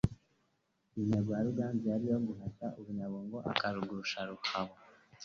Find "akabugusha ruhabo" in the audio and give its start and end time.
3.51-4.73